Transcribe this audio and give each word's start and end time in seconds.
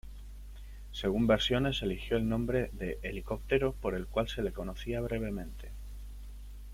Según 0.91 1.27
versiones, 1.27 1.83
eligió 1.83 2.17
el 2.17 2.27
nombre 2.27 2.71
de 2.73 2.97
"helicóptero" 3.03 3.73
por 3.73 3.93
el 3.93 4.07
cual 4.07 4.27
se 4.29 4.41
le 4.41 4.51
conocía 4.51 4.99
brevemente. 4.99 5.69